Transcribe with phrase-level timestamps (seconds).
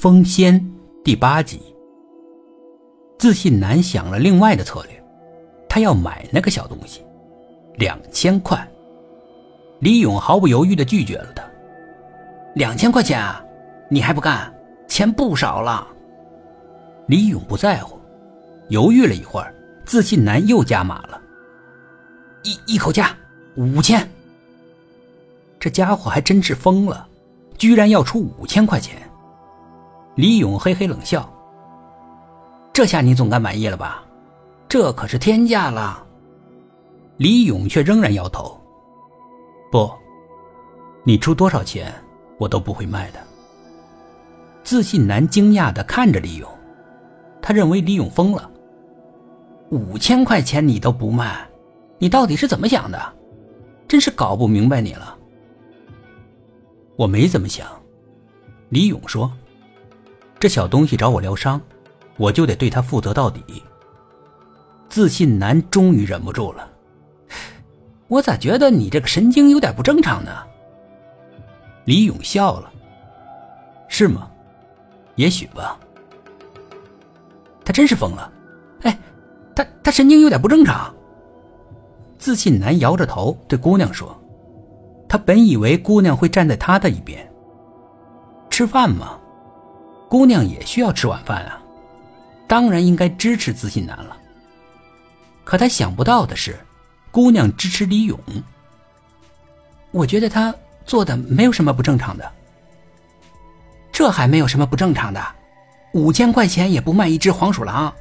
[0.00, 0.64] 风仙
[1.02, 1.60] 第八集。
[3.18, 5.04] 自信男想了另外的策略，
[5.68, 7.04] 他要买那个小东西，
[7.74, 8.56] 两千块。
[9.80, 11.42] 李勇毫不犹豫的拒绝了他。
[12.54, 13.44] 两千块钱啊，
[13.90, 14.54] 你还不干？
[14.86, 15.84] 钱不少了。
[17.08, 17.98] 李勇不在乎，
[18.68, 19.52] 犹豫了一会儿，
[19.84, 21.20] 自信男又加码了，
[22.44, 23.16] 一一口价
[23.56, 24.08] 五千。
[25.58, 27.08] 这家伙还真是疯了，
[27.58, 28.96] 居然要出五千块钱！
[30.18, 31.32] 李勇嘿嘿冷笑
[32.74, 34.02] ：“这下你总该满意了吧？
[34.68, 36.04] 这可是天价了。”
[37.18, 38.60] 李勇却仍然摇头
[39.70, 39.88] ：“不，
[41.04, 41.94] 你出多少钱，
[42.36, 43.20] 我都不会卖的。”
[44.64, 46.50] 自信男惊讶的看着李勇，
[47.40, 48.50] 他认为李勇疯了。
[49.70, 51.48] 五千块钱你都不卖，
[51.96, 53.00] 你到底是怎么想的？
[53.86, 55.16] 真是搞不明白你了。
[56.96, 57.68] 我没怎么想，
[58.70, 59.30] 李勇说
[60.38, 61.60] ：“这小东西找我疗伤，
[62.16, 63.42] 我就得对他负责到底。”
[64.88, 66.68] 自信男终于忍不住了
[68.08, 70.30] ：“我咋觉得你这个神经有点不正常呢？”
[71.84, 72.72] 李勇笑了
[73.88, 74.30] ：“是吗？
[75.16, 75.78] 也许吧。
[77.64, 78.32] 他真是疯了，
[78.82, 78.98] 哎，
[79.54, 80.94] 他他神经有点不正常。”
[82.18, 84.16] 自信男摇着头对姑娘说。
[85.08, 87.26] 他本以为姑娘会站在他的一边。
[88.50, 89.18] 吃饭吗，
[90.08, 91.60] 姑娘也需要吃晚饭啊，
[92.46, 94.16] 当然应该支持自信男了。
[95.44, 96.58] 可他想不到的是，
[97.10, 98.18] 姑娘支持李勇。
[99.90, 100.54] 我觉得他
[100.86, 102.32] 做的没有什么不正常的。
[103.92, 105.22] 这还没有什么不正常的，
[105.92, 107.92] 五千块钱也不卖一只黄鼠狼，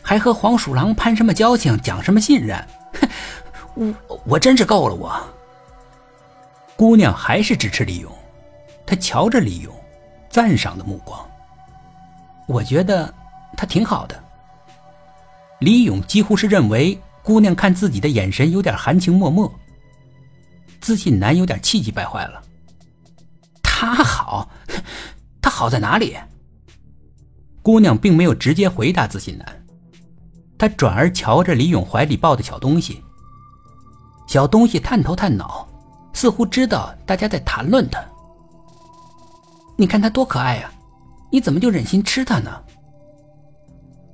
[0.00, 2.56] 还和黄鼠狼攀什么交情，讲什么信任？
[3.74, 5.14] 哼 我我真是够了我。
[6.76, 8.10] 姑娘还是支持李勇，
[8.86, 9.72] 她瞧着李勇，
[10.30, 11.24] 赞赏的目光。
[12.46, 13.12] 我觉得
[13.56, 14.22] 他挺好的。
[15.60, 19.50] 李勇几乎是认为姑娘看自己的眼神有点含情脉脉。
[20.80, 22.42] 自信男有点气急败坏了。
[23.62, 24.48] 他好，
[25.40, 26.16] 他好在哪里？
[27.62, 29.64] 姑娘并没有直接回答自信男，
[30.58, 33.02] 她转而瞧着李勇怀里抱的小东西。
[34.26, 35.68] 小东西探头探脑。
[36.16, 38.00] 似乎知道大家在谈论他。
[39.76, 40.70] 你看他多可爱呀，
[41.34, 42.62] 你怎么就忍心吃它呢？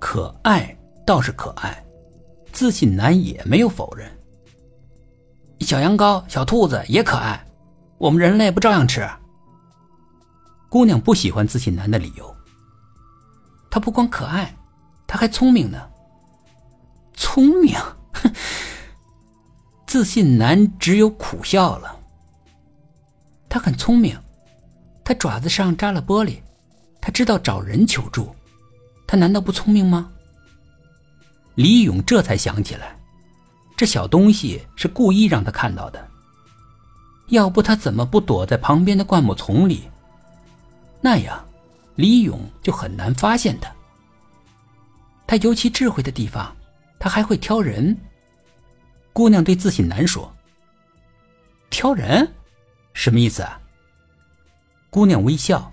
[0.00, 0.74] 可爱
[1.04, 1.84] 倒是可爱，
[2.54, 4.10] 自信男也没有否认。
[5.60, 7.44] 小羊羔、小兔子也可爱，
[7.98, 9.06] 我们人类不照样吃？
[10.70, 12.34] 姑娘不喜欢自信男的理由。
[13.70, 14.56] 他不光可爱，
[15.06, 15.78] 他还聪明呢。
[17.12, 17.76] 聪明，
[18.14, 18.32] 哼。
[19.86, 21.94] 自信男只有苦笑了。
[23.50, 24.18] 他很聪明，
[25.04, 26.38] 他爪子上扎了玻璃，
[27.02, 28.34] 他知道找人求助，
[29.06, 30.10] 他难道不聪明吗？
[31.56, 32.96] 李勇这才想起来，
[33.76, 36.08] 这小东西是故意让他看到的。
[37.28, 39.88] 要不他怎么不躲在旁边的灌木丛里？
[41.00, 41.44] 那样，
[41.96, 43.70] 李勇就很难发现他。
[45.26, 46.54] 他尤其智慧的地方，
[46.98, 47.96] 他还会挑人。
[49.12, 50.32] 姑娘对自信男说
[51.68, 52.30] ：“挑人，
[52.92, 53.58] 什么意思啊？”
[54.90, 55.71] 姑娘微笑：“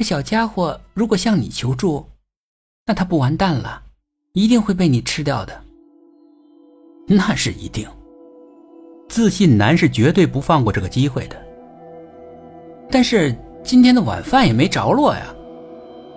[0.00, 2.02] 这小家伙如果向你求助，
[2.86, 3.82] 那他不完蛋了，
[4.32, 5.52] 一定会被你吃掉的。”
[7.06, 7.86] 那是一定。
[9.10, 11.36] 自信男是绝对不放过这个机会的。
[12.90, 15.20] 但是今天的晚饭也没着落呀，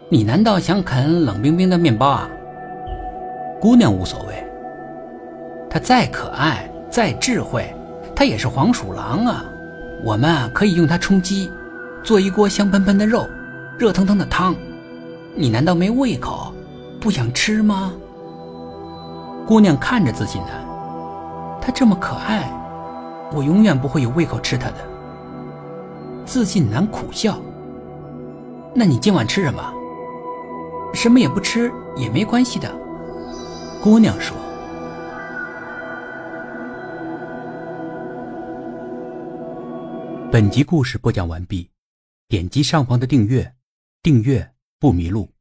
[0.08, 2.30] 你难道想啃冷冰冰的面包啊？
[3.60, 4.48] 姑娘无所谓。
[5.70, 7.70] 他再可爱，再智慧，
[8.16, 9.44] 他也是黄鼠狼啊！
[10.06, 11.52] 我们可以用它充饥，
[12.02, 13.28] 做一锅香喷喷的肉，
[13.78, 14.56] 热腾腾的汤。
[15.36, 16.54] 你难道没胃口，
[17.00, 17.94] 不想吃吗？
[19.48, 20.66] 姑娘看着自信男，
[21.60, 22.50] 他这么可爱，
[23.34, 24.75] 我永远不会有胃口吃他的。
[26.25, 27.38] 自信男苦笑。
[28.75, 29.74] 那你今晚吃什么？
[30.94, 32.72] 什么也不吃也没关系的。
[33.81, 34.38] 姑娘说。
[40.31, 41.69] 本集故事播讲完毕，
[42.28, 43.54] 点击上方的订阅，
[44.04, 45.32] 订阅不迷路。